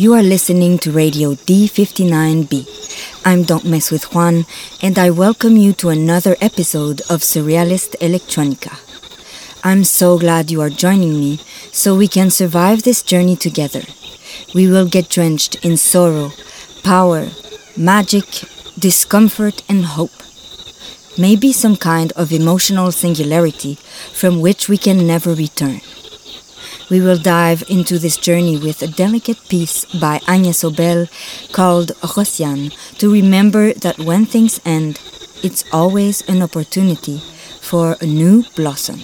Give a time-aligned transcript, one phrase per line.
[0.00, 3.24] You are listening to Radio D59B.
[3.24, 4.46] I'm Don't Mess with Juan,
[4.80, 8.78] and I welcome you to another episode of Surrealist Electronica.
[9.64, 11.40] I'm so glad you are joining me
[11.72, 13.82] so we can survive this journey together.
[14.54, 16.30] We will get drenched in sorrow,
[16.84, 17.30] power,
[17.76, 18.44] magic,
[18.78, 20.22] discomfort, and hope.
[21.18, 23.74] Maybe some kind of emotional singularity
[24.12, 25.80] from which we can never return.
[26.90, 31.06] We will dive into this journey with a delicate piece by Agnès Obel
[31.52, 34.98] called Rosiane to remember that when things end,
[35.42, 37.18] it's always an opportunity
[37.60, 39.00] for a new blossom.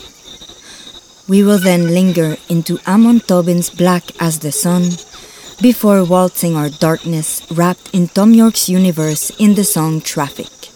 [1.28, 4.96] We will then linger into Amon Tobin's Black as the Sun
[5.60, 10.70] before waltzing our darkness wrapped in Thom Yorke's universe in the song Traffic.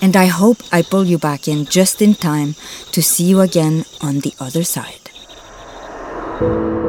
[0.00, 2.54] And I hope I pull you back in just in time
[2.92, 5.13] to see you again on the other side.
[6.38, 6.83] Thank you.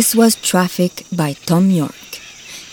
[0.00, 2.14] This was Traffic by Thom Yorke.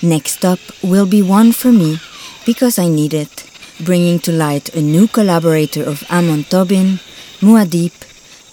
[0.02, 2.00] Next up will be one for me
[2.46, 3.44] because I need it,
[3.84, 7.02] bringing to light a new collaborator of Amon Tobin,
[7.42, 7.92] Muad'Dib,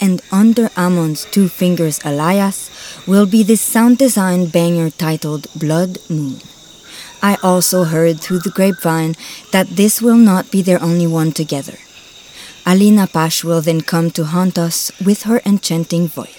[0.01, 2.69] and under Amon's two fingers alias
[3.07, 6.41] will be this sound design banger titled Blood Moon.
[7.23, 9.15] I also heard through the grapevine
[9.53, 11.77] that this will not be their only one together.
[12.65, 16.34] Alina Pash will then come to haunt us with her enchanting voice.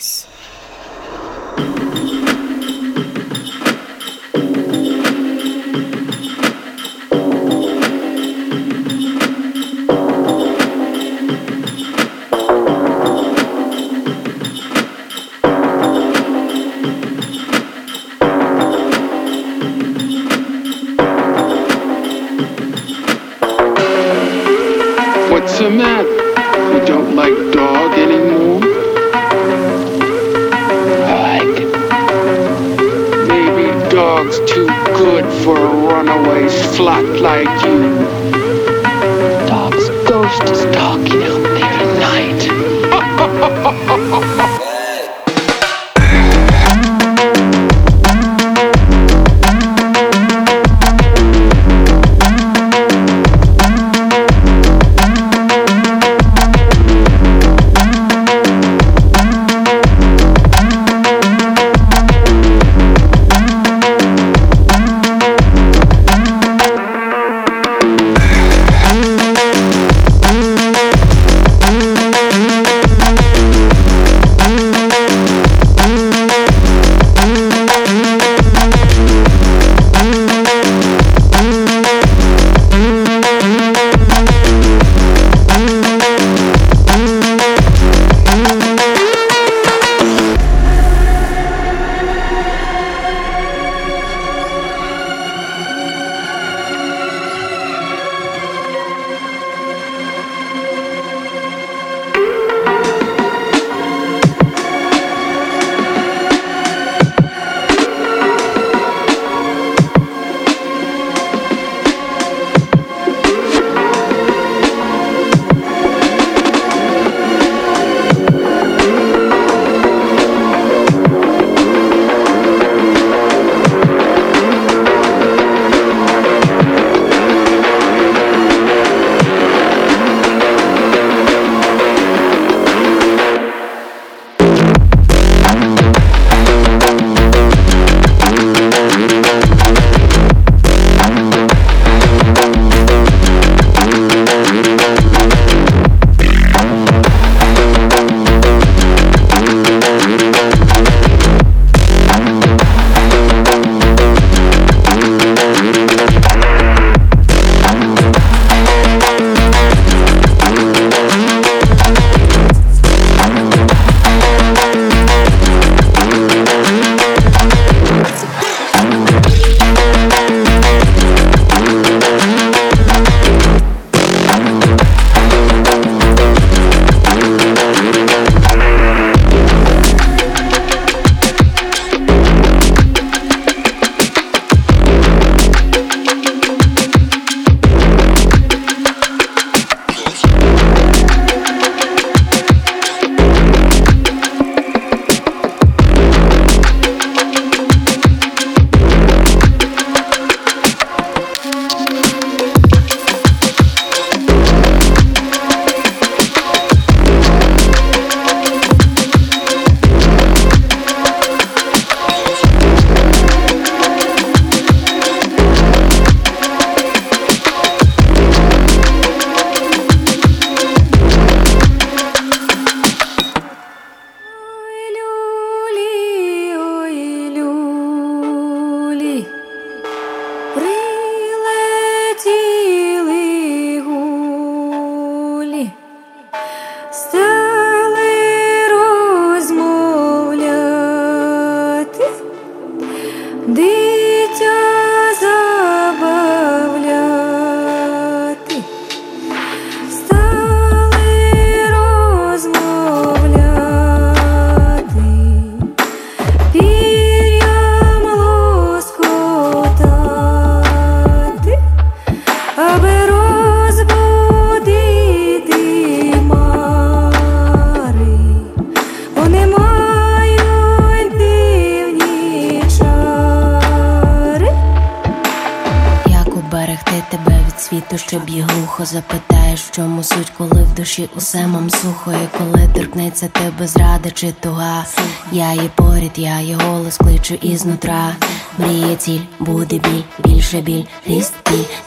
[281.16, 284.84] Усе мам сухо, і коли торкнеться тебе зрада чи туга.
[285.32, 288.16] Я є поряд, я є голос, кличу ізнутра.
[288.58, 291.32] Мріє ціль, буде біль, більше біль, ріст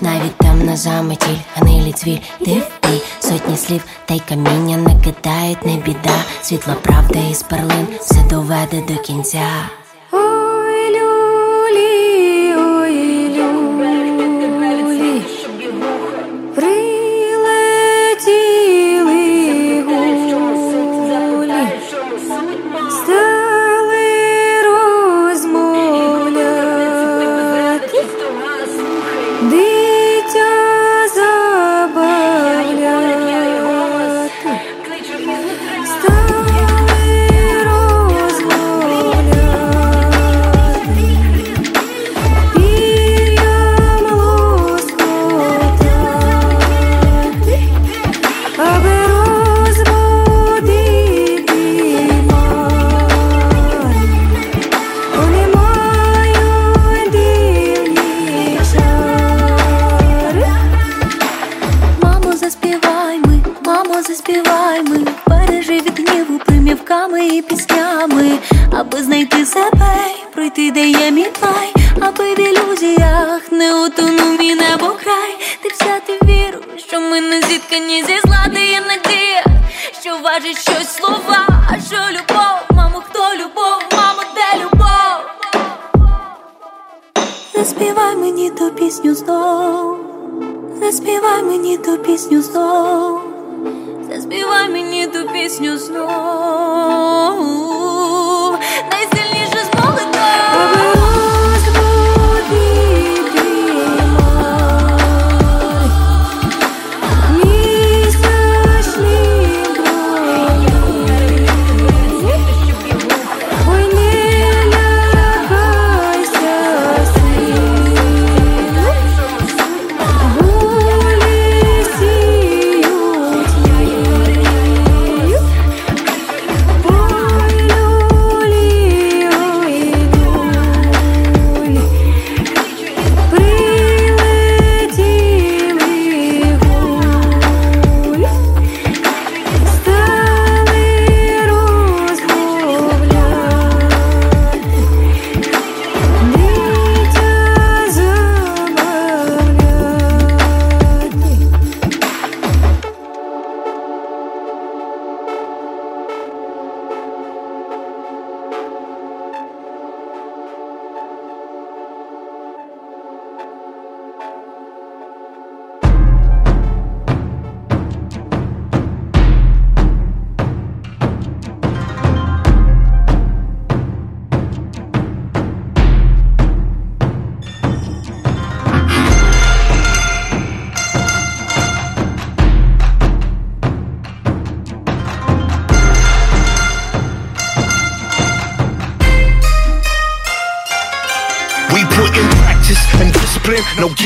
[0.01, 5.75] навіть там на заметіль, гнилі цвіль, ти впій, сотні слів, та й каміння накидають, не
[5.75, 9.78] біда, світла правда із перлин, все доведе до кінця.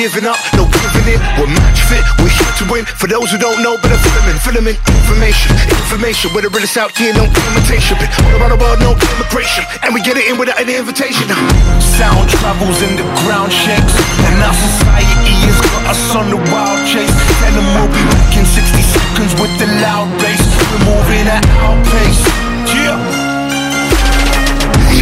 [0.03, 1.19] Giving up, no giving in.
[1.39, 2.83] We're match fit, we're here to win.
[2.83, 6.35] For those who don't know, better filament, filament, information, information.
[6.35, 7.95] We're the realest out here, no imitation.
[7.95, 9.63] Been all around the world, no immigration.
[9.79, 11.31] And we get it in without an invitation.
[11.79, 13.95] Sound travels and the ground shakes.
[14.27, 17.15] And our society has got us on the wild chase.
[17.39, 20.43] Them we'll be back in 60 seconds with the loud bass.
[20.67, 22.42] We're moving at our pace.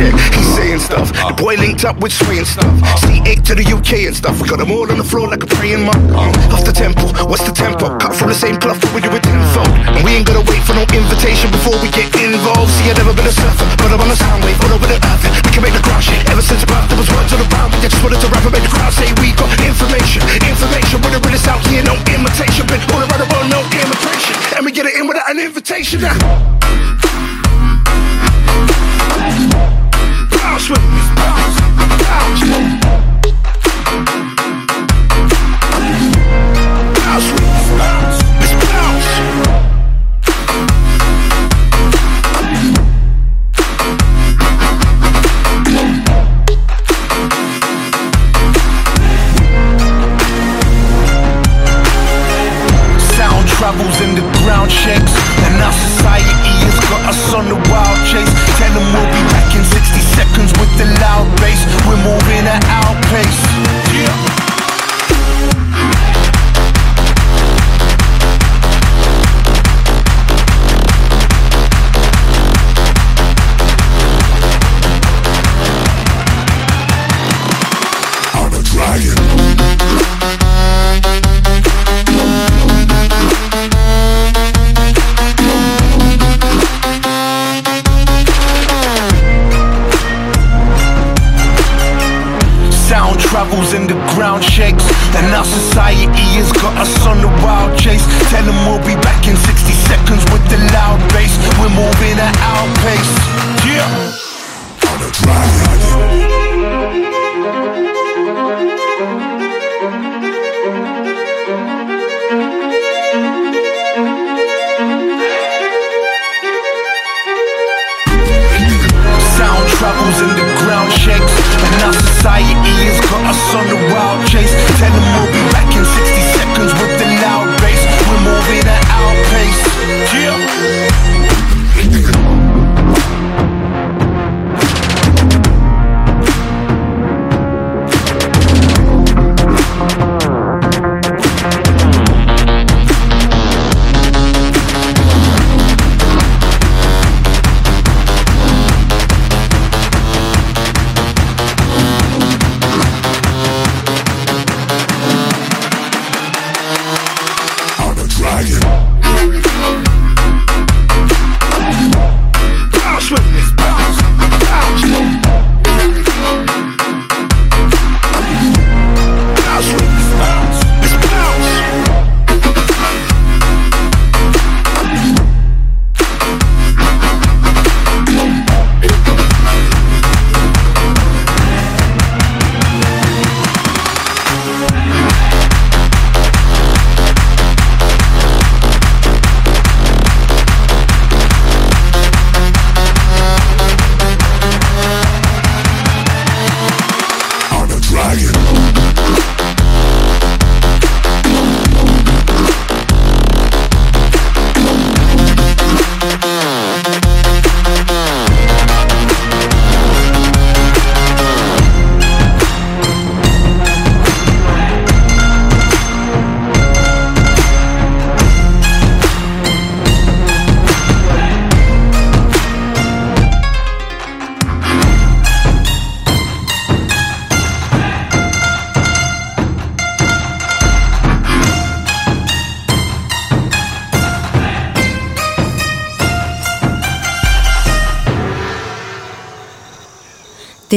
[0.01, 0.17] Shit.
[0.33, 1.13] He's saying stuff.
[1.13, 1.37] The uh-huh.
[1.37, 2.65] boy linked up with swaying stuff.
[2.65, 3.05] Uh-huh.
[3.05, 4.41] C8 to the UK and stuff.
[4.41, 6.01] We got them all on the floor like a praying monk.
[6.09, 6.25] Uh-huh.
[6.25, 6.57] Mm.
[6.57, 7.85] Off the temple, what's the tempo?
[8.01, 9.69] Cut from the same cloth, but we do it tenfold.
[9.93, 12.73] And we ain't gonna wait for no invitation before we get involved.
[12.81, 14.97] See, I've never been a surfer, but I'm on a sound wave all over the
[14.97, 15.23] earth.
[15.45, 16.17] I can make the crowd shit.
[16.33, 17.77] Ever since birth, there was words on the ground.
[17.77, 20.25] I just wanted to rap and make the crowd say we got information.
[20.41, 22.65] Information, we're the realest out here, no imitation.
[22.65, 24.33] Been all around the world, no imitation.
[24.57, 26.17] And we get it in without an invitation now.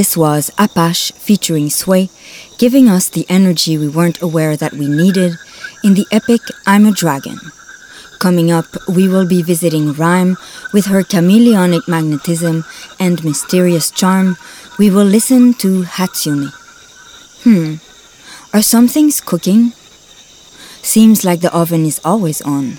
[0.05, 2.11] This was Apache featuring Sway,
[2.59, 5.39] giving us the energy we weren't aware that we needed
[5.83, 7.41] in the epic I'm a Dragon.
[8.19, 10.37] Coming up, we will be visiting Rhyme
[10.75, 12.67] with her chameleonic magnetism
[13.01, 14.37] and mysterious charm.
[14.79, 16.53] We will listen to Hatsune.
[17.45, 17.77] Hmm,
[18.53, 19.73] are some things cooking?
[20.83, 22.77] Seems like the oven is always on.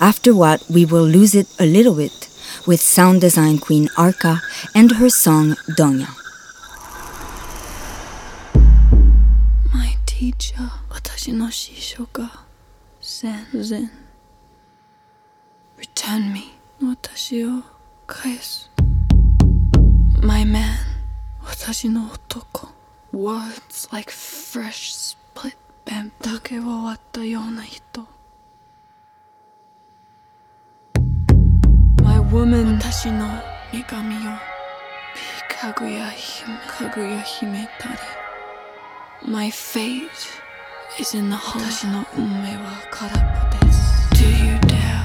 [0.00, 2.31] After what, we will lose it a little bit
[2.66, 4.40] with sound design queen Arca
[4.74, 6.08] and her song Donya.
[9.74, 10.70] My teacher.
[15.78, 16.54] Return me.
[20.22, 20.78] My man.
[23.12, 26.38] Words like fresh split bamboo.
[32.32, 33.26] Woman 私の
[33.72, 34.30] 女神よ
[35.60, 37.94] かぐや姫かぐや姫たり
[39.30, 40.08] My fate
[40.98, 43.12] is in the hole 私の運命は空っ
[43.60, 45.04] ぽです Do you dare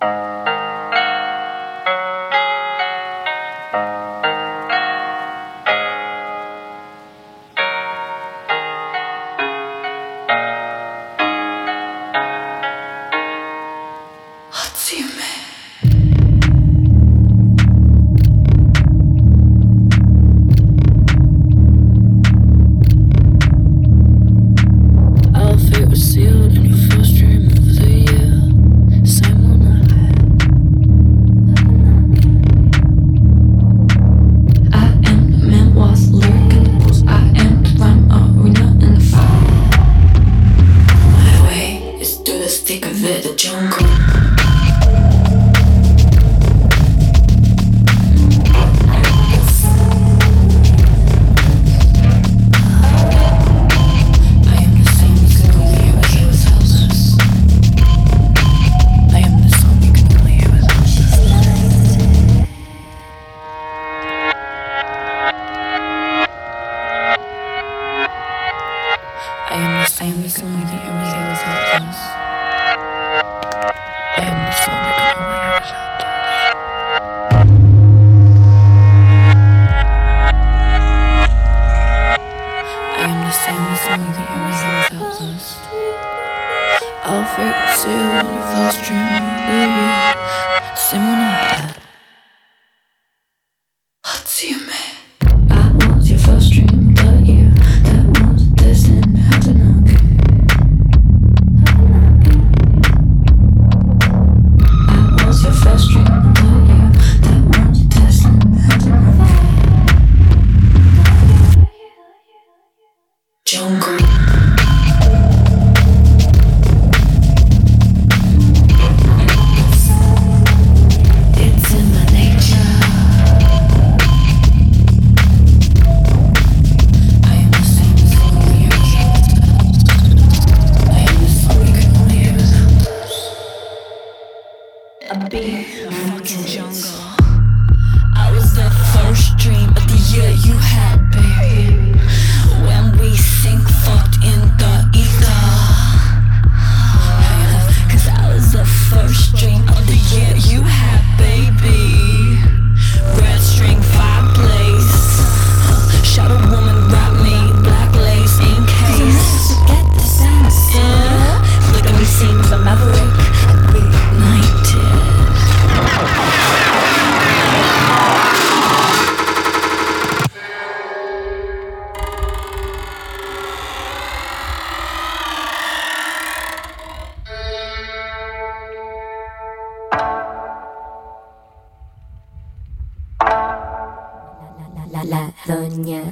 [0.00, 0.59] follow?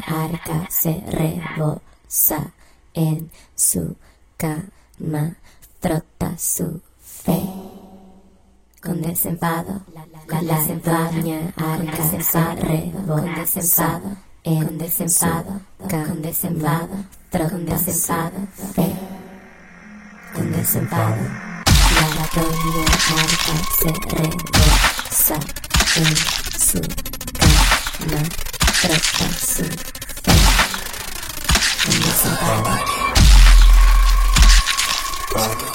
[0.09, 2.53] arca se rebosa
[2.95, 3.97] en su
[4.37, 5.37] cama,
[5.81, 7.41] frota su fe.
[8.83, 14.01] Con desenfado, la desenfadaña arca se rebosa
[14.45, 17.93] en desenfado, con desenfado, frota su
[18.75, 18.93] fe.
[20.35, 21.17] Con desenfado,
[21.95, 22.85] la doña
[23.21, 25.35] arca se rebosa
[25.97, 26.17] en
[26.59, 26.81] su
[27.39, 28.58] cama.
[28.79, 29.63] fracasso.
[31.89, 32.93] Minha saudade.
[35.33, 35.69] Pablo.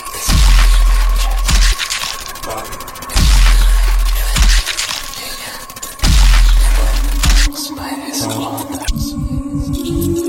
[7.53, 8.19] Spiders,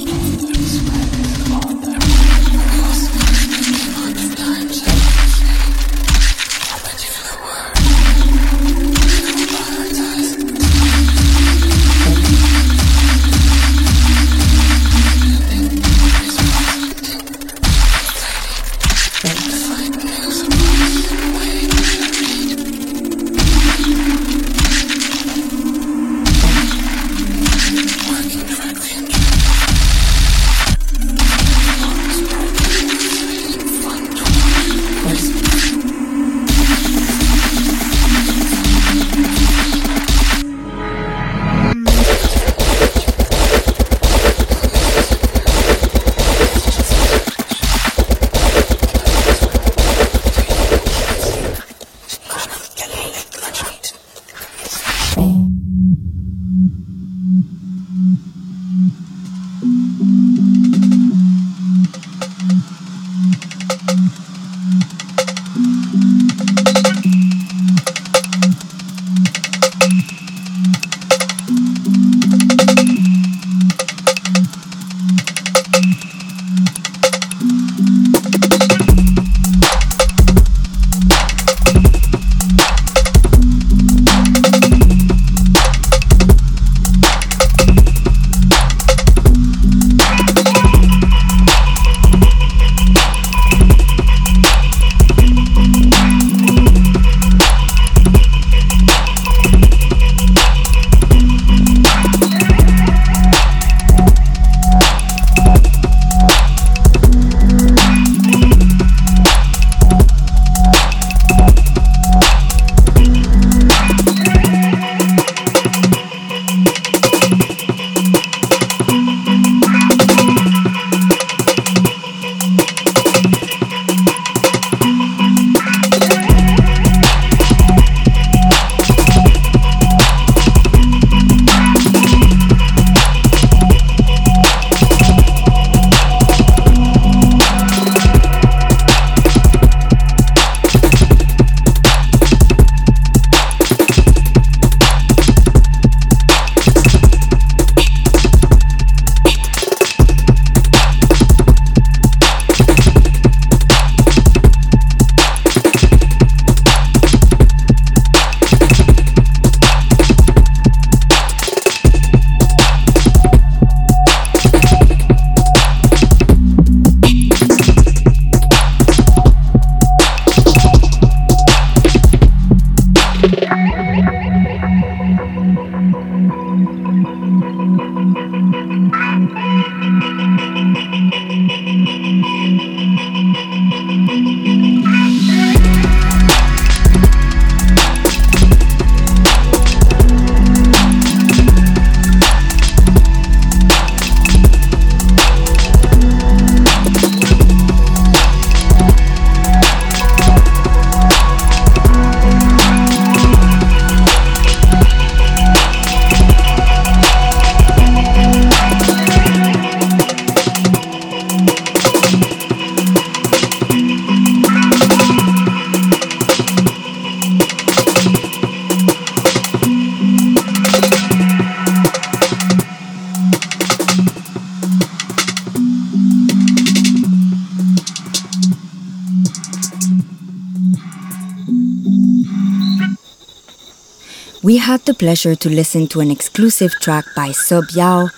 [234.68, 238.10] Had the pleasure to listen to an exclusive track by Sub Yao.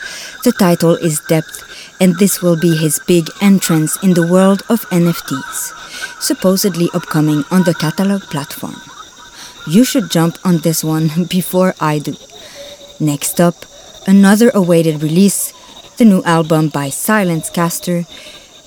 [0.43, 1.63] The title is Depth,
[2.01, 5.71] and this will be his big entrance in the world of NFTs,
[6.21, 8.75] supposedly upcoming on the catalog platform.
[9.69, 12.17] You should jump on this one before I do.
[12.99, 13.55] Next up,
[14.09, 15.53] another awaited release,
[15.99, 18.07] the new album by Silence Caster,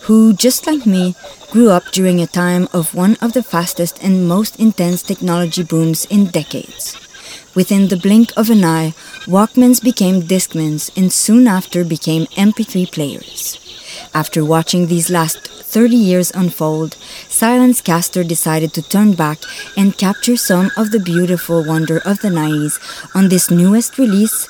[0.08, 1.16] who, just like me,
[1.52, 6.06] grew up during a time of one of the fastest and most intense technology booms
[6.06, 7.03] in decades.
[7.56, 8.94] Within the blink of an eye,
[9.26, 13.60] Walkmans became Discmans and soon after became MP3 players.
[14.14, 16.96] After watching these last 30 years unfold,
[17.30, 19.40] Silence Caster decided to turn back
[19.78, 22.80] and capture some of the beautiful wonder of the 90s
[23.16, 24.48] on this newest release,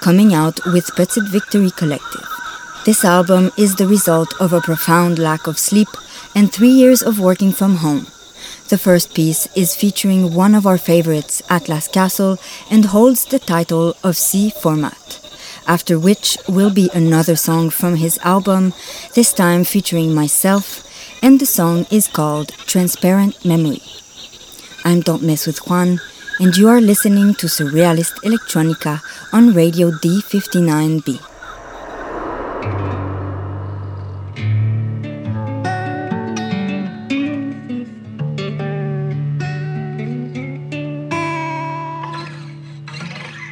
[0.00, 2.26] coming out with Petite Victory Collective.
[2.86, 5.88] This album is the result of a profound lack of sleep
[6.34, 8.06] and three years of working from home.
[8.68, 12.38] The first piece is featuring one of our favorites, Atlas Castle,
[12.68, 15.20] and holds the title of C Format.
[15.68, 18.74] After which will be another song from his album,
[19.14, 20.82] this time featuring myself,
[21.22, 23.82] and the song is called Transparent Memory.
[24.84, 26.00] I'm Don't Mess with Juan,
[26.40, 29.00] and you are listening to Surrealist Electronica
[29.32, 31.35] on Radio D59B.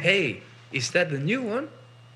[0.05, 0.41] Hey,
[0.71, 1.67] is that the new one?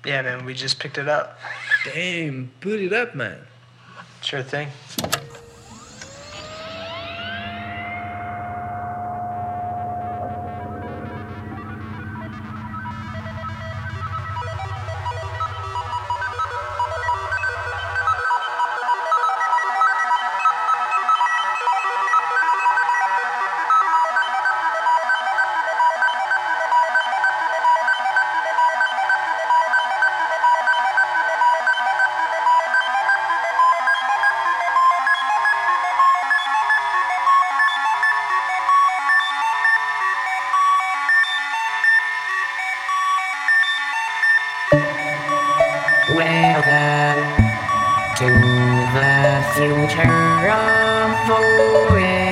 [0.06, 1.36] Yeah, man, we just picked it up.
[1.84, 3.38] Damn, put it up, man.
[4.22, 4.68] Sure thing.
[48.20, 52.29] To the future of voice.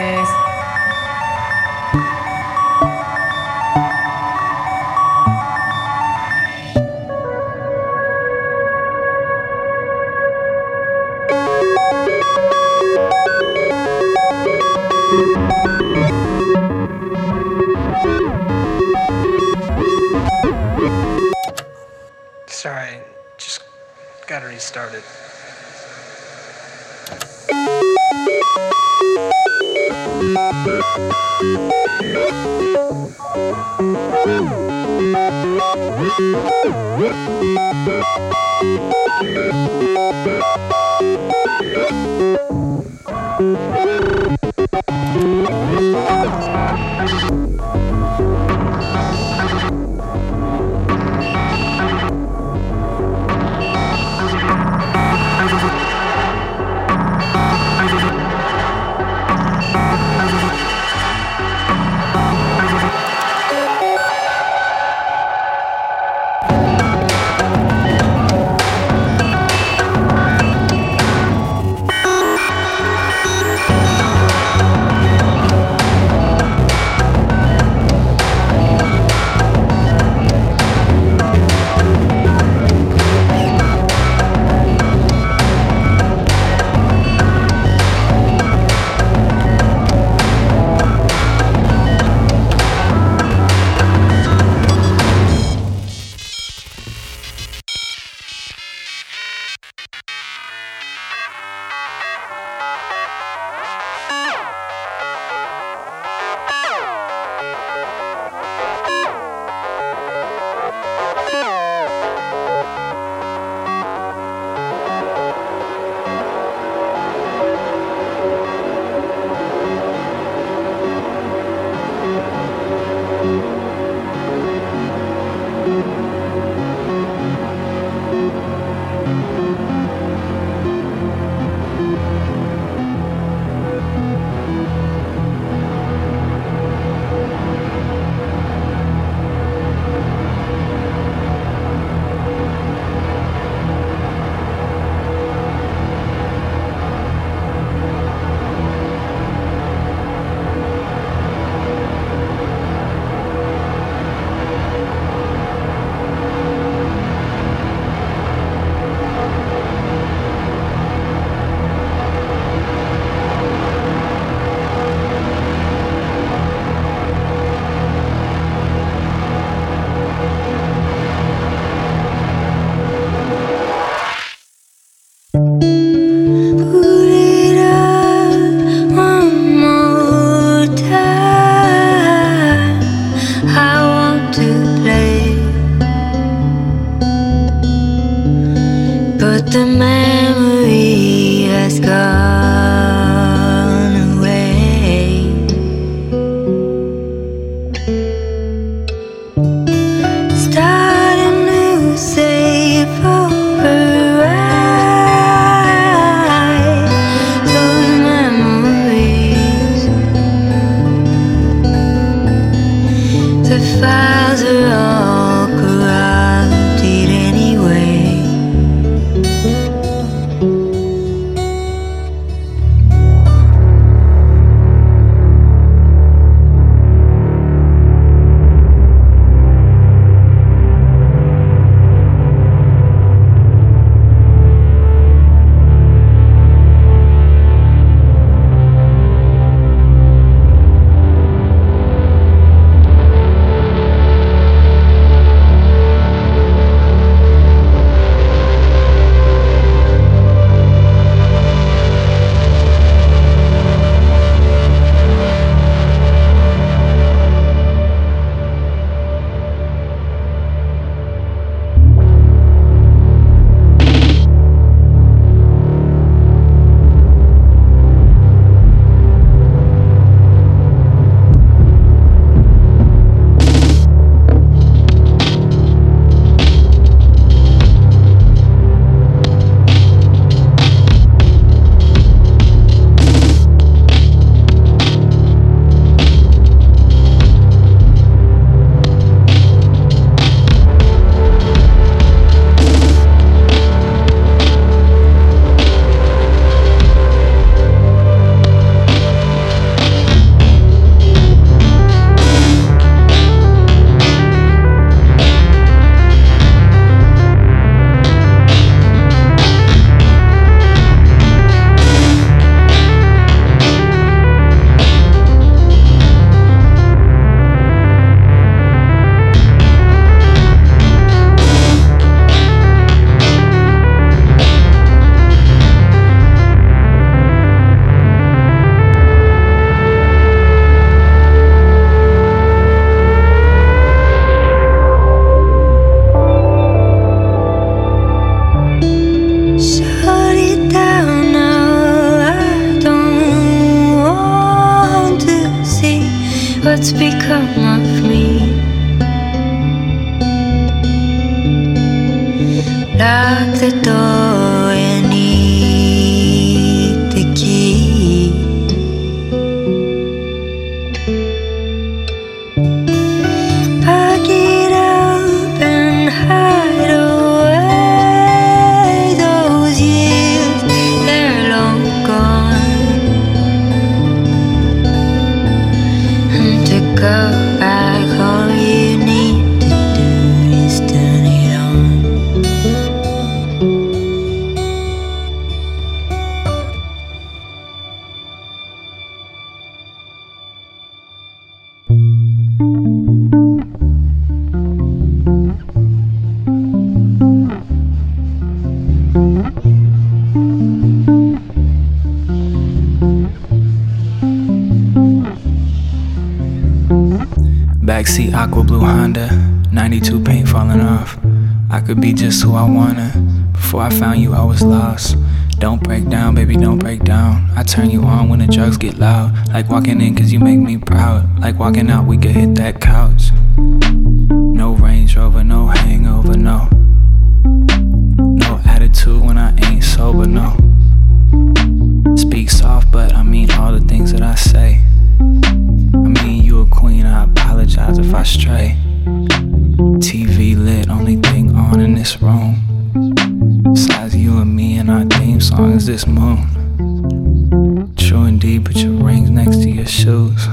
[445.49, 447.95] song this moon.
[447.97, 450.45] True indeed, put your rings next to your shoes.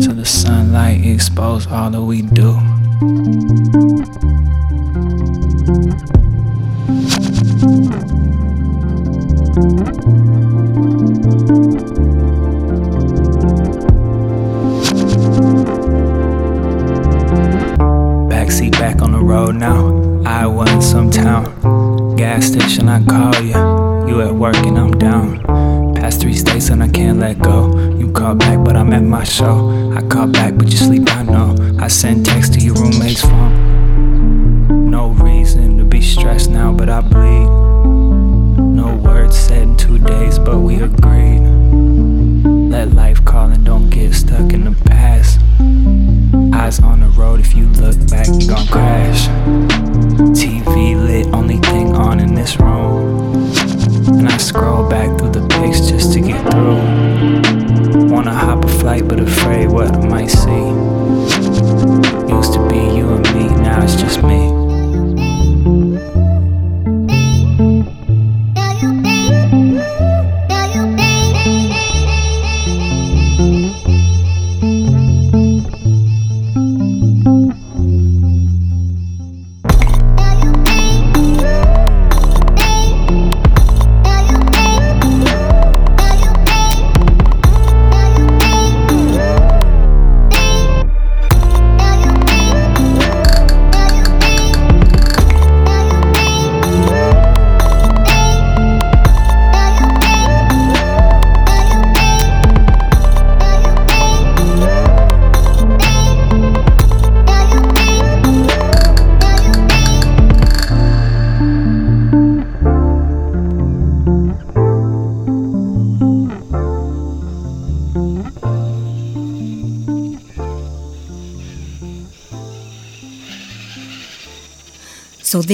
[0.00, 2.58] Till the sunlight exposed all that we do.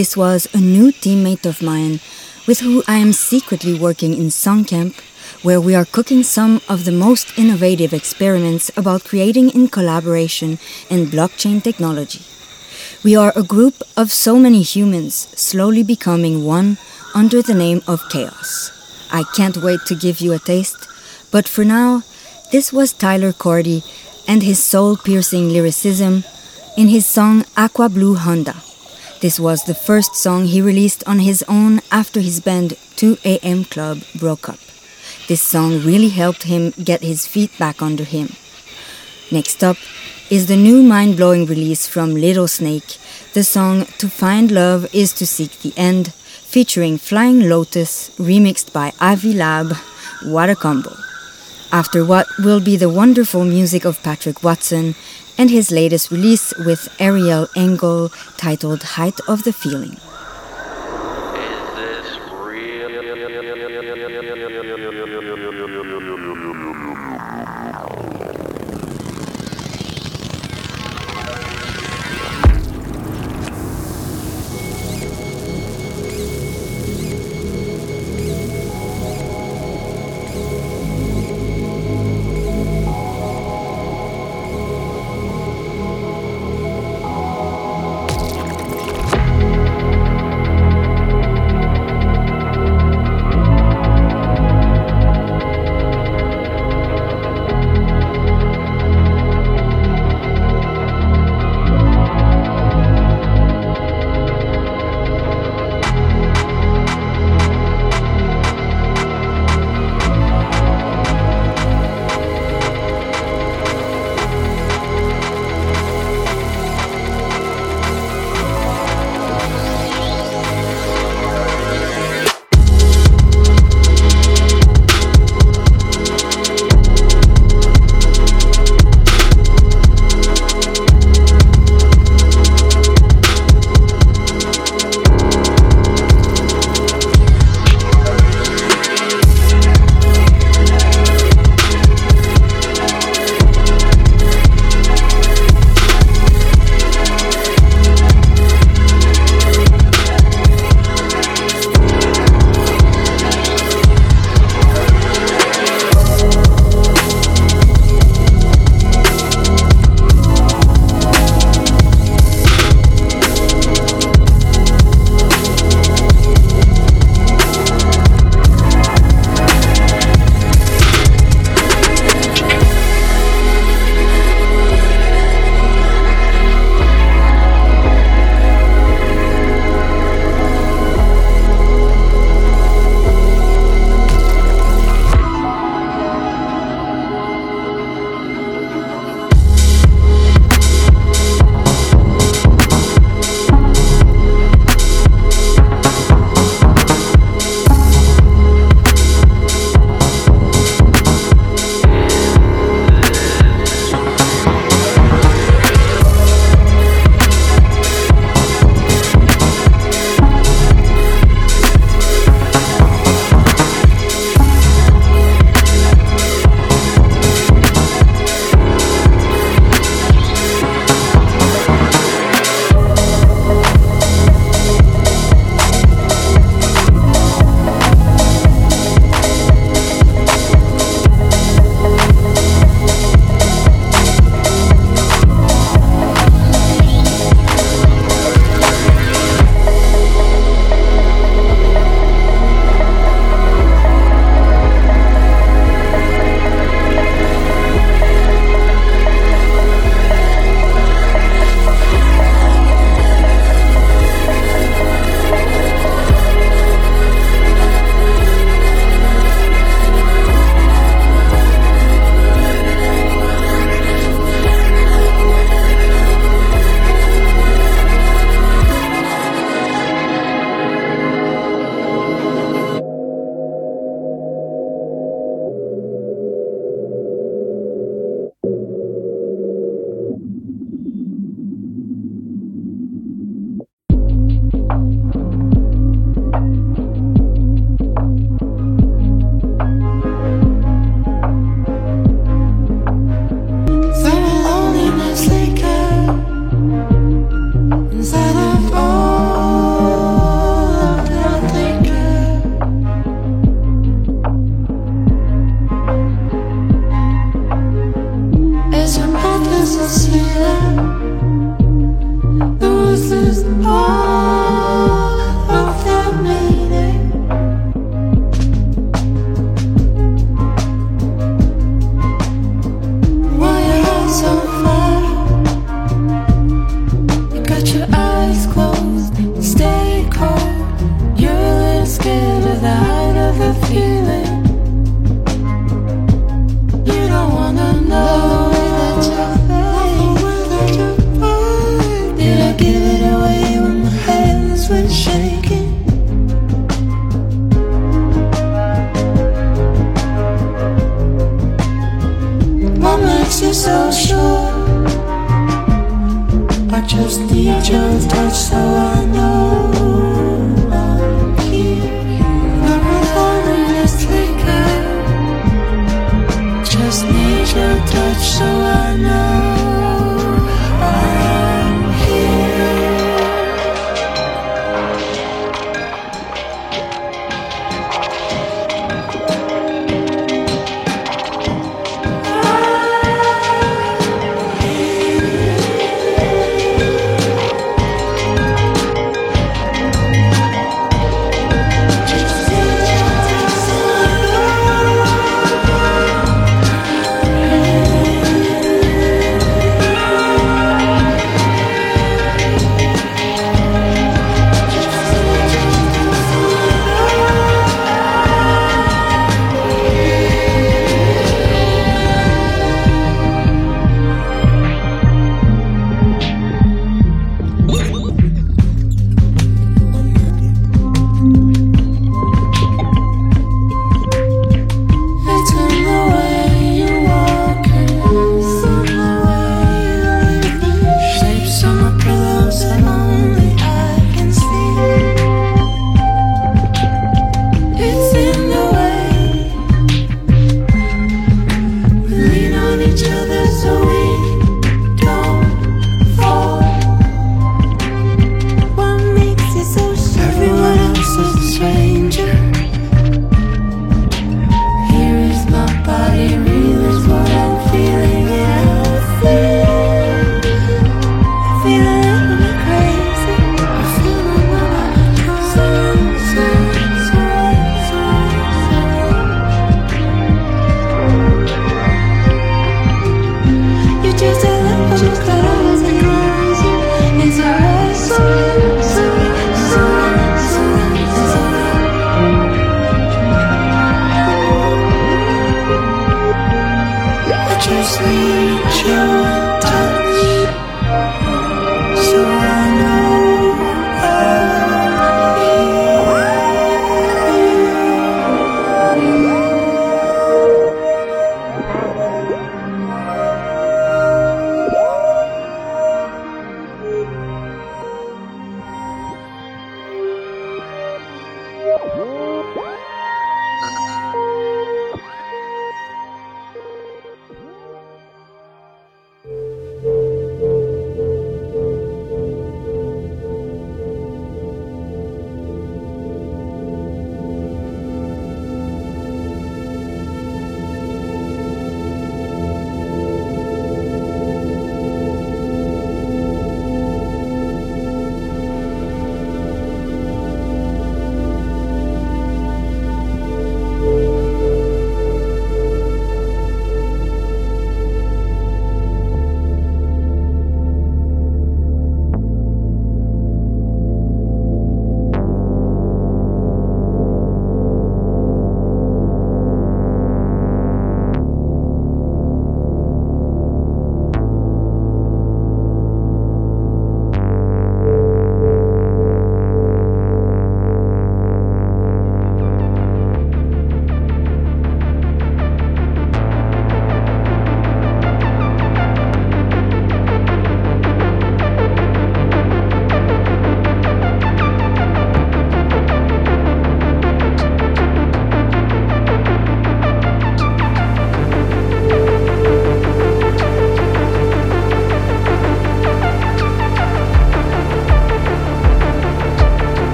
[0.00, 2.00] This was a new teammate of mine
[2.46, 4.94] with who I am secretly working in Songcamp,
[5.42, 11.12] where we are cooking some of the most innovative experiments about creating in collaboration in
[11.14, 12.22] blockchain technology.
[13.04, 16.78] We are a group of so many humans slowly becoming one
[17.14, 18.72] under the name of chaos.
[19.12, 20.88] I can't wait to give you a taste,
[21.30, 22.04] but for now,
[22.52, 23.82] this was Tyler Cordy
[24.26, 26.24] and his soul piercing lyricism
[26.78, 28.69] in his song Aqua Blue Honda.
[29.20, 33.98] This was the first song he released on his own after his band 2AM Club
[34.14, 34.58] broke up.
[35.28, 38.30] This song really helped him get his feet back under him.
[39.30, 39.76] Next up
[40.30, 42.96] is the new mind blowing release from Little Snake.
[43.34, 48.94] The song To Find Love is to Seek the End, featuring Flying Lotus, remixed by
[49.00, 49.76] Ivy Lab.
[50.22, 50.96] What a combo!
[51.70, 54.94] After what will be the wonderful music of Patrick Watson
[55.40, 59.96] and his latest release with Ariel Engle titled Height of the Feeling.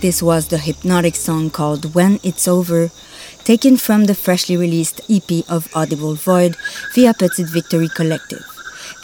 [0.00, 2.90] This was the hypnotic song called When It's Over,
[3.44, 6.56] taken from the freshly released EP of Audible Void
[6.94, 8.42] via Petit Victory Collective,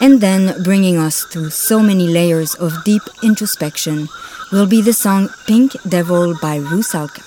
[0.01, 4.09] and then bringing us through so many layers of deep introspection
[4.51, 7.21] will be the song Pink Devil by Rusalka.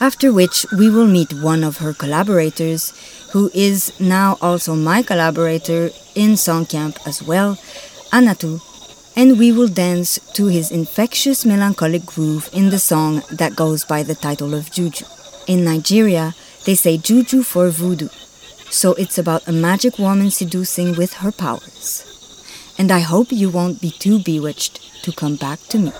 [0.00, 2.92] After which, we will meet one of her collaborators,
[3.30, 7.54] who is now also my collaborator in Songcamp as well,
[8.10, 8.60] Anatu
[9.16, 14.02] and we will dance to his infectious melancholic groove in the song that goes by
[14.02, 15.04] the title of Juju.
[15.46, 16.34] In Nigeria,
[16.64, 18.08] they say Juju for voodoo,
[18.70, 22.10] so it's about a magic woman seducing with her powers.
[22.76, 25.92] And I hope you won't be too bewitched to come back to me.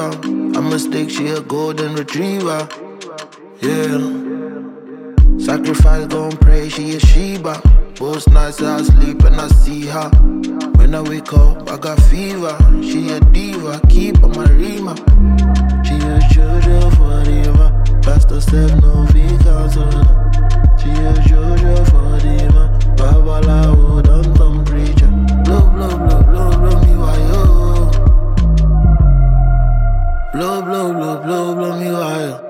[0.00, 0.58] Believer.
[0.58, 2.68] A mistake, she a golden retriever.
[3.60, 3.98] Yeah.
[5.38, 7.60] Sacrifice, gon' pray, she a Sheba.
[7.98, 10.08] Both nights I sleep and I see her.
[10.76, 12.56] When I wake up, I got fever.
[12.82, 14.96] She a diva, keep on my rima.
[15.84, 18.00] She a Jojo forever.
[18.02, 20.04] Pastor said no fee counselor.
[20.78, 22.78] She a Jojo forever.
[22.96, 25.08] Babalawo don't come preacher.
[25.44, 26.29] Blow, blow, blow
[30.32, 32.49] Blow, blow, blow, blow, blow me why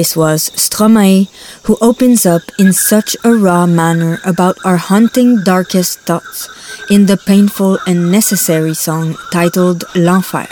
[0.00, 1.28] This was Stromae,
[1.64, 6.48] who opens up in such a raw manner about our haunting darkest thoughts
[6.88, 10.48] in the painful and necessary song titled L'Enfer,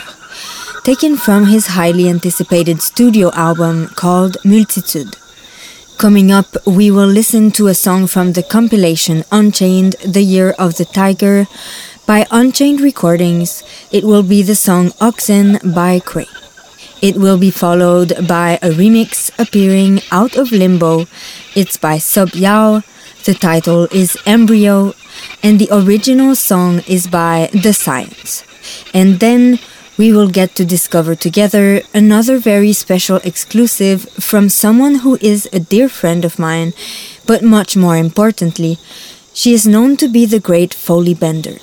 [0.83, 5.15] taken from his highly anticipated studio album called Multitude.
[5.97, 10.77] Coming up, we will listen to a song from the compilation Unchained The Year of
[10.77, 11.47] the Tiger
[12.05, 13.63] by Unchained Recordings.
[13.89, 16.29] It will be the song Oxen by Cray.
[17.01, 21.05] It will be followed by a remix appearing out of limbo.
[21.55, 22.81] It's by Sub Yao.
[23.23, 24.93] The title is Embryo,
[25.41, 28.43] and the original song is by The Science.
[28.93, 29.59] And then
[29.97, 35.59] we will get to discover together another very special exclusive from someone who is a
[35.59, 36.73] dear friend of mine,
[37.25, 38.77] but much more importantly,
[39.33, 41.59] she is known to be the great Foley Bender.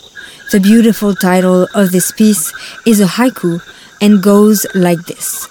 [0.51, 2.53] The beautiful title of this piece
[2.87, 3.61] is a haiku
[4.01, 5.49] and goes like this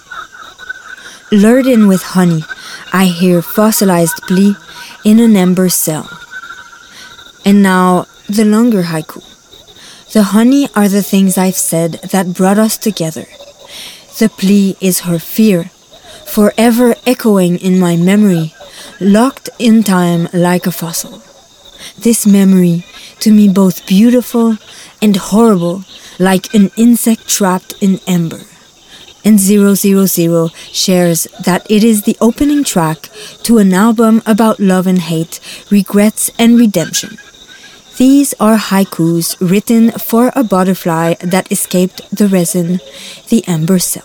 [1.32, 2.44] Lured in with honey,
[2.92, 4.54] I hear fossilized plea
[5.04, 6.08] in an amber cell.
[7.44, 9.22] And now the longer haiku.
[10.12, 13.26] The honey are the things I've said that brought us together.
[14.18, 15.64] The plea is her fear,
[16.26, 18.54] forever echoing in my memory,
[19.00, 21.22] locked in time like a fossil.
[21.98, 22.86] This memory,
[23.20, 24.58] to me both beautiful
[25.02, 25.84] and horrible,
[26.18, 28.40] like an insect trapped in ember.
[29.24, 33.08] And 000 shares that it is the opening track
[33.42, 35.40] to an album about love and hate,
[35.70, 37.18] regrets and redemption.
[37.96, 42.80] These are haikus written for a butterfly that escaped the resin,
[43.30, 44.04] the ember cell.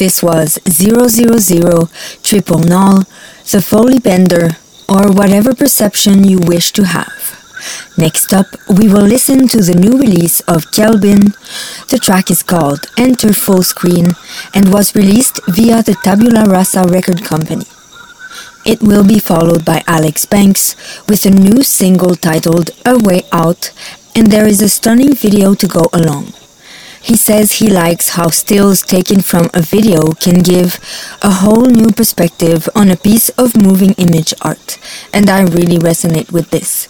[0.00, 1.90] This was 000
[2.22, 3.04] Triple Null,
[3.50, 4.56] The Foley Bender,
[4.88, 7.36] or whatever perception you wish to have.
[7.98, 11.34] Next up, we will listen to the new release of Kelvin.
[11.90, 14.12] The track is called Enter Full Screen
[14.54, 17.66] and was released via the Tabula Rasa record company.
[18.64, 20.76] It will be followed by Alex Banks
[21.10, 23.70] with a new single titled A Way Out,
[24.16, 26.32] and there is a stunning video to go along.
[27.02, 30.78] He says he likes how stills taken from a video can give
[31.22, 34.78] a whole new perspective on a piece of moving image art,
[35.12, 36.88] and I really resonate with this.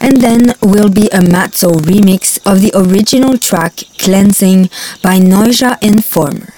[0.00, 4.70] And then will be a Matzo remix of the original track Cleansing
[5.02, 6.57] by Noisia Informer.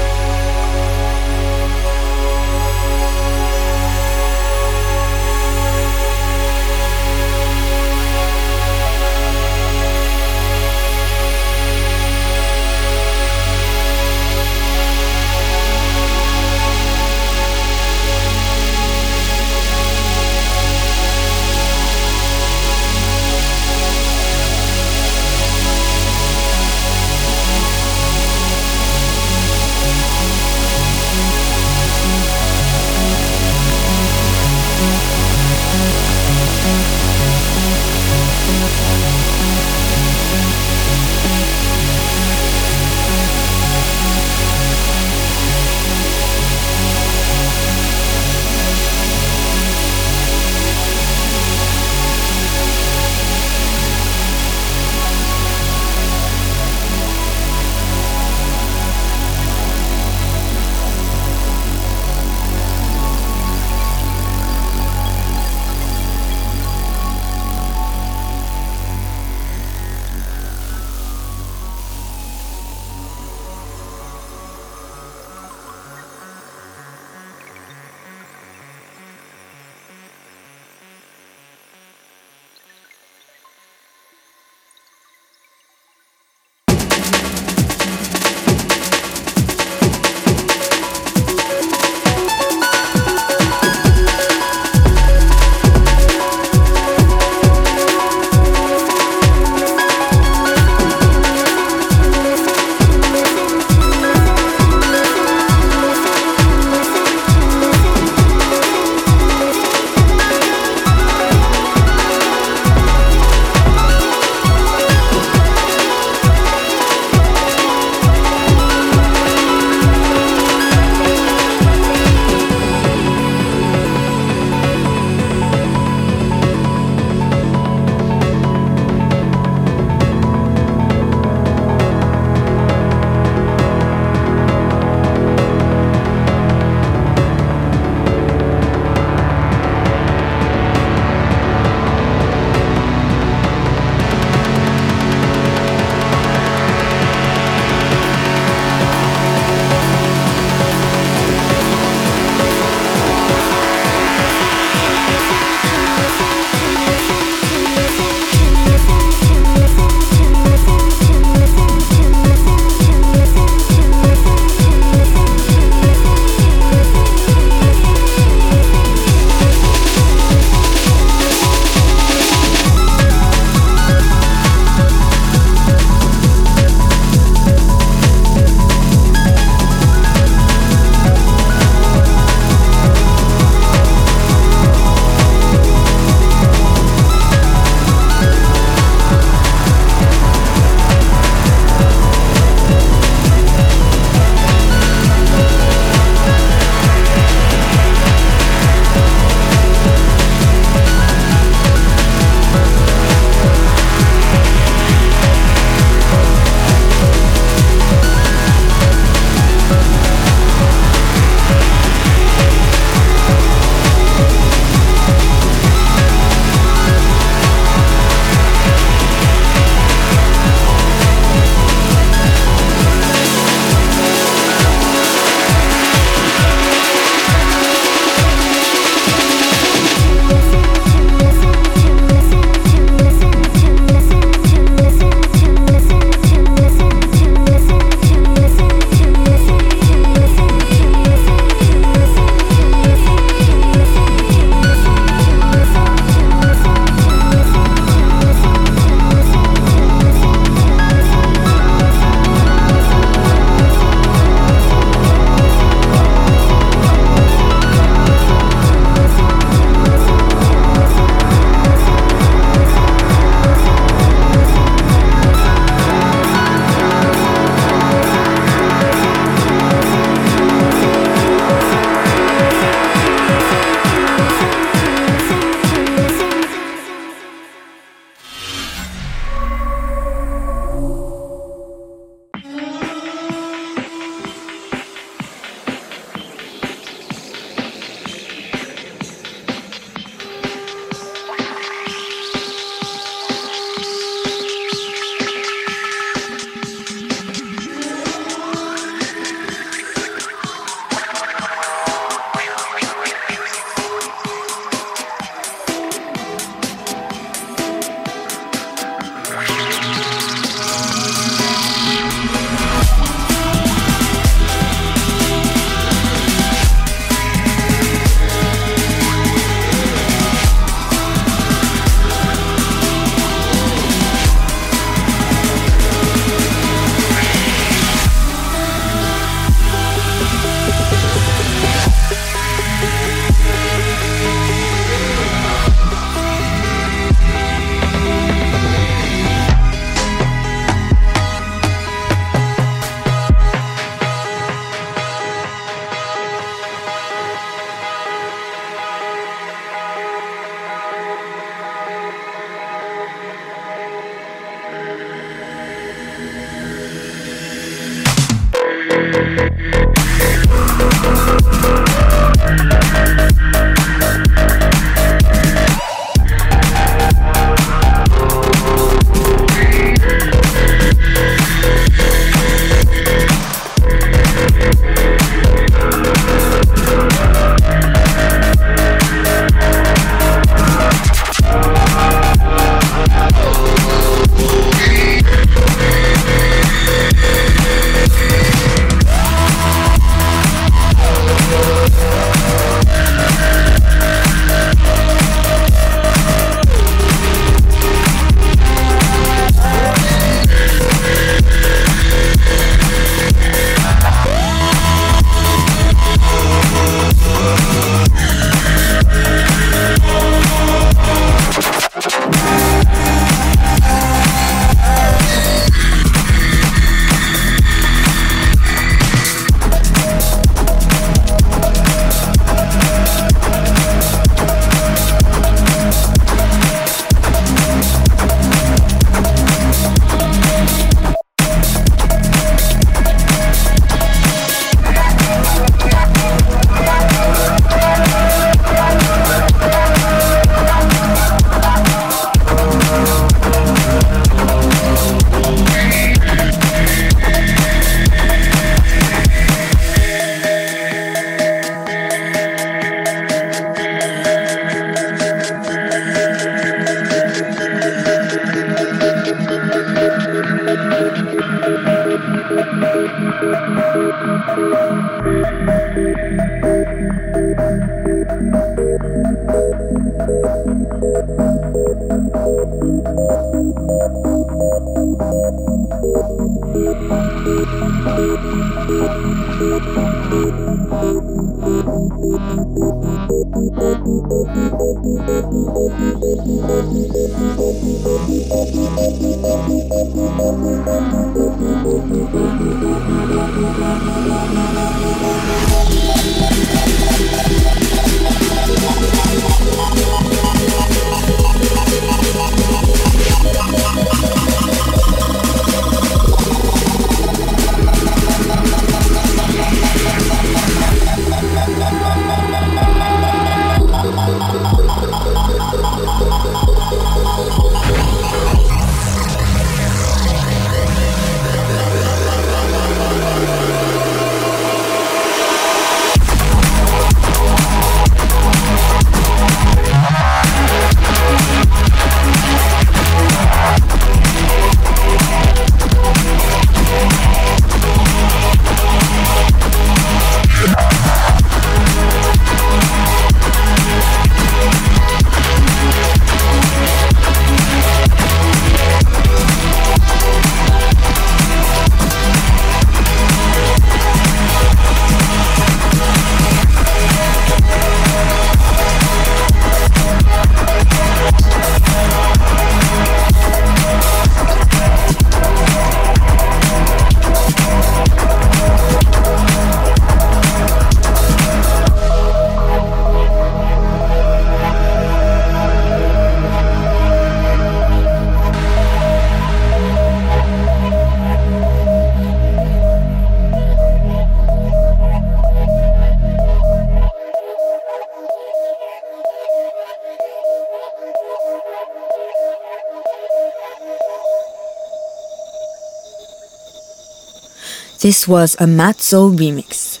[598.02, 600.00] This was a Matzo remix.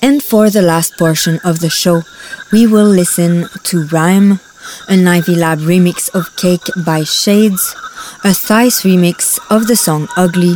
[0.00, 2.00] And for the last portion of the show,
[2.50, 4.40] we will listen to Rhyme,
[4.88, 7.74] an Ivy Lab remix of Cake by Shades,
[8.24, 10.54] a Thais remix of the song Ugly,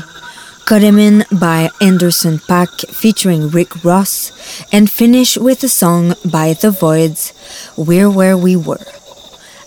[0.65, 4.33] Karemin by Anderson .Paak featuring Rick Ross,
[4.73, 7.35] and finish with a song by The Voidz,
[7.77, 8.87] We're Where We Were.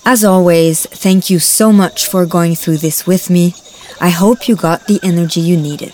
[0.03, 3.53] As always, thank you so much for going through this with me.
[4.01, 5.93] I hope you got the energy you needed.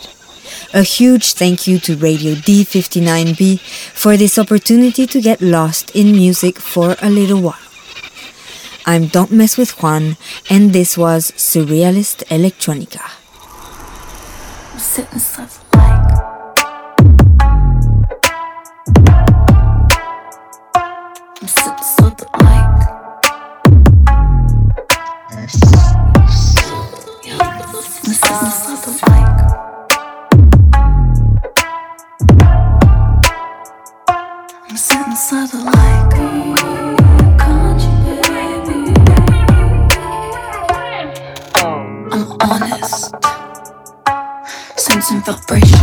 [0.74, 3.60] A huge thank you to Radio D59B
[3.94, 7.56] for this opportunity to get lost in music for a little while.
[8.86, 10.18] I'm Don't Mess with Juan,
[10.50, 13.02] and this was Surrealist Electronica.
[45.48, 45.75] Sensing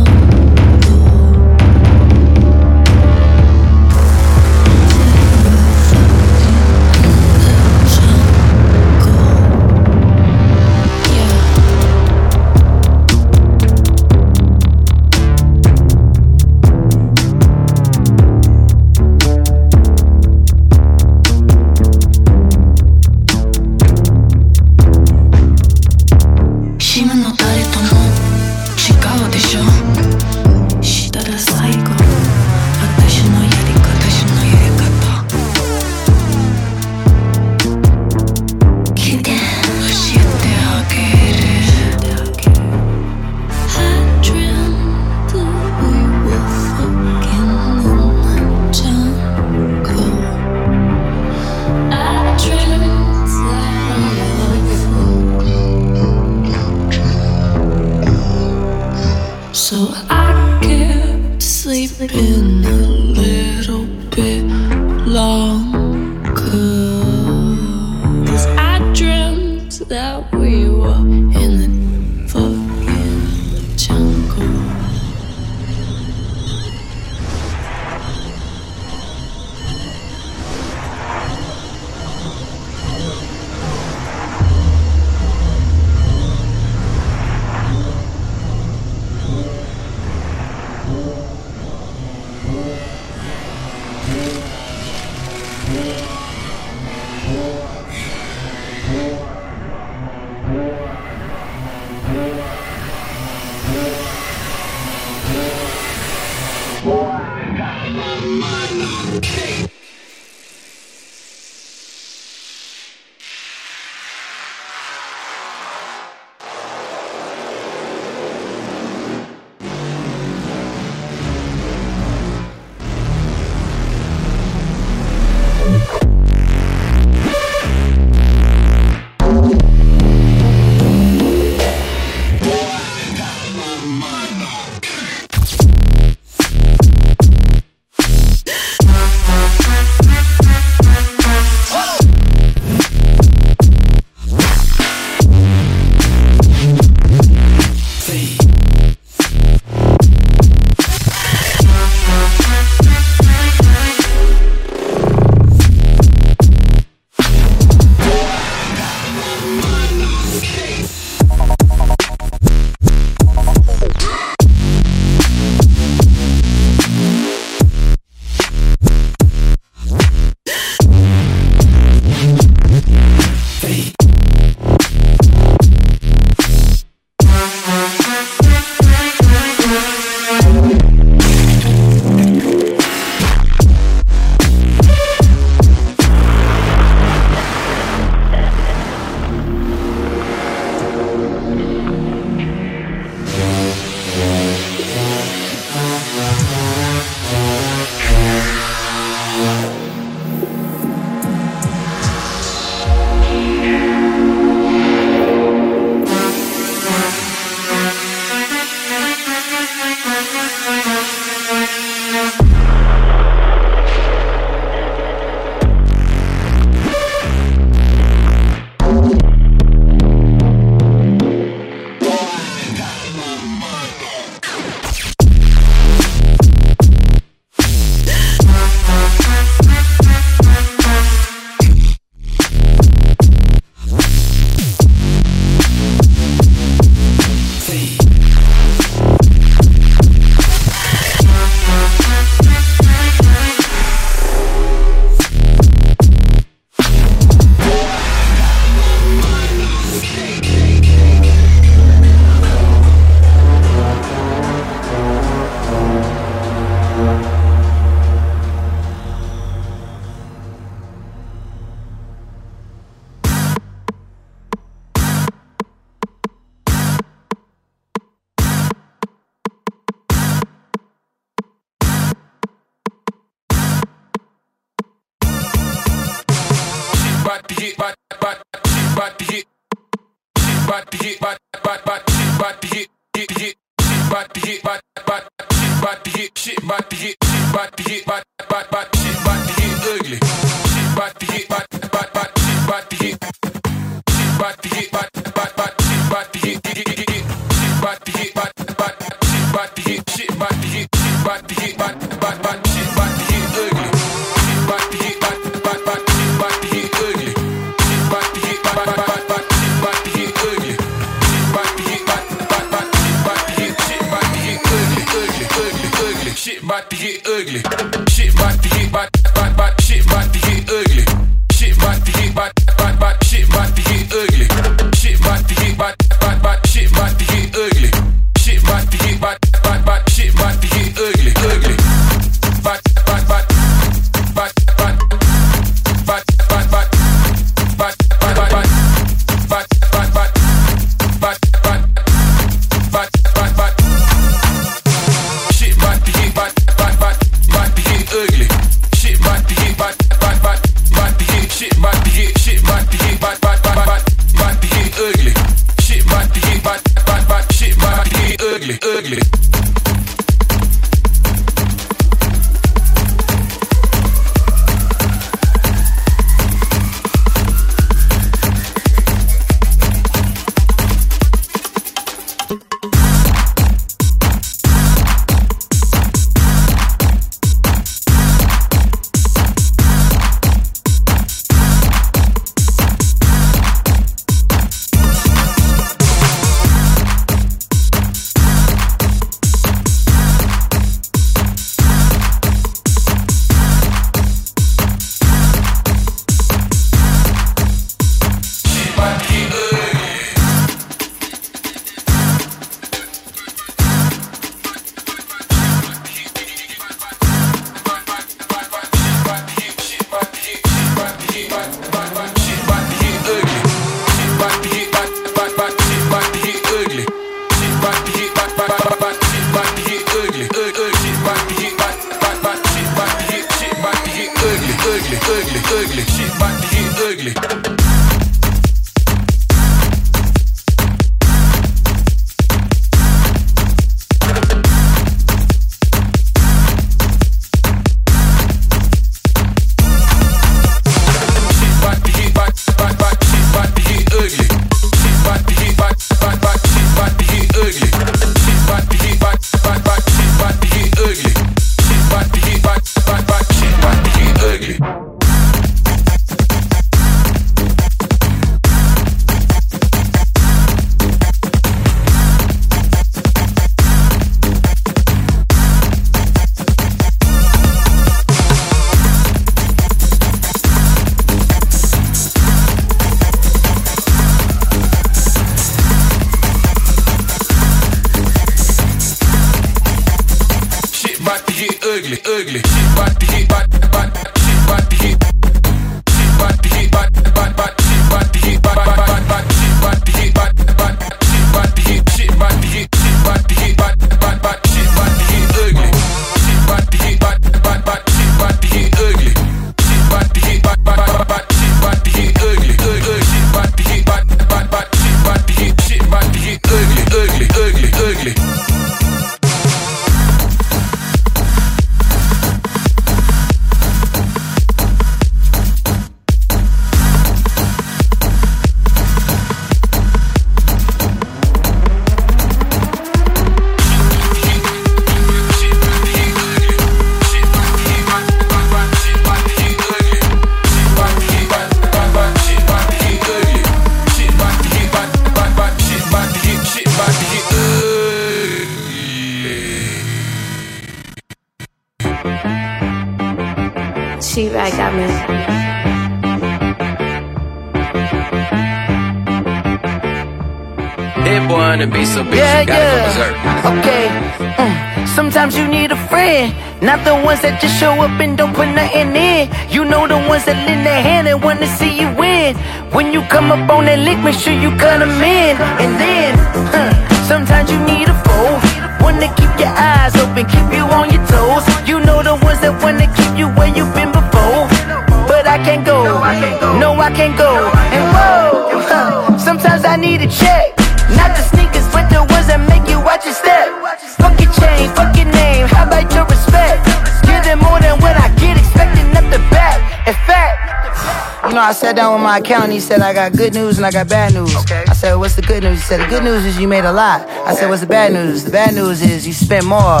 [592.26, 592.72] sat down with my accountant.
[592.72, 594.54] He said, I got good news and I got bad news.
[594.70, 595.78] I said, What's the good news?
[595.78, 597.28] He said, The good news is you made a lot.
[597.46, 598.44] I said, What's the bad news?
[598.44, 600.00] The bad news is you spent more.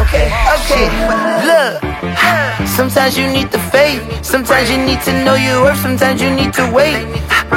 [0.00, 0.86] Okay, okay,
[1.48, 1.82] look.
[2.68, 4.00] Sometimes you need the faith.
[4.24, 5.80] Sometimes you need to know your worth.
[5.80, 7.00] Sometimes you need to wait.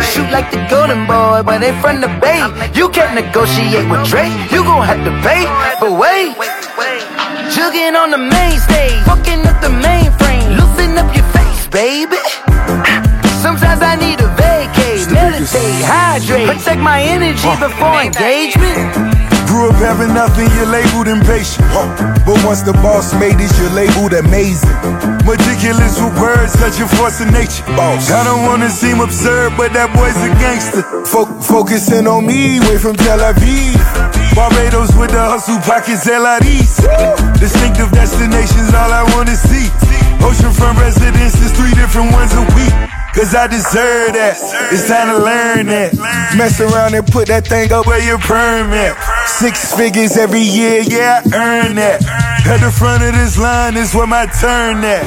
[0.01, 2.39] Shoot like the golden boy, but they from the bay.
[2.73, 4.33] You can't negotiate with Drake.
[4.51, 5.43] You gon' have to pay
[5.79, 6.35] for wait.
[7.53, 10.57] Jugging on the main stage, fucking up the mainframe.
[10.57, 12.20] Loosen up your face, baby.
[15.51, 19.19] Vacate, meditate, hydrate, protect my energy before engagement.
[19.47, 21.67] Grew up having nothing, you're labeled impatient.
[22.23, 24.71] But once the boss made it, you're labeled amazing.
[25.27, 27.63] Meticulous with words, such a force of nature.
[27.75, 28.09] Boss.
[28.09, 30.83] I don't wanna seem absurd, but that boy's a gangster.
[31.05, 33.75] Fo- focusing on me, way from Tel Aviv.
[34.33, 36.79] Barbados with the hustle pockets, LIDs.
[37.39, 39.67] Distinctive destinations, all I wanna see.
[40.23, 42.90] Oceanfront residences, three different ones a week.
[43.13, 44.39] Cause I deserve that.
[44.71, 45.91] It's time to learn that.
[46.39, 48.95] Mess around and put that thing up where your permit.
[49.27, 51.99] Six figures every year, yeah, I earn that.
[52.47, 55.03] At the front of this line is where my turn at.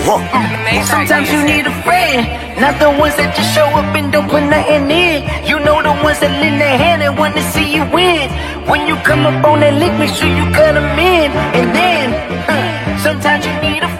[0.84, 2.28] Sometimes you need a friend,
[2.60, 5.24] not the ones that just show up and don't put nothing in.
[5.48, 8.28] You know the ones that lend their hand and wanna see you win.
[8.68, 11.32] When you come up on that lick, make sure you cut 'em in.
[11.56, 12.06] And then,